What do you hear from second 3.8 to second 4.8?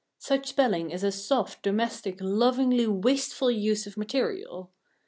of material.